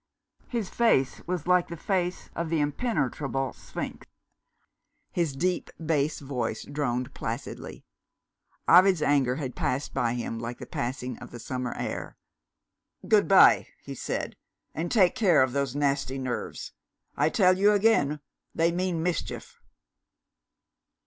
[0.47, 4.07] His face was like the face of the impenetrable sphinx;
[5.11, 7.85] his deep bass voice droned placidly.
[8.67, 12.17] Ovid's anger had passed by him like the passing of the summer air.
[13.07, 14.35] "Good bye!" he said;
[14.73, 16.73] "and take care of those nasty nerves.
[17.15, 18.21] I tell you again
[18.55, 19.61] they mean mischief."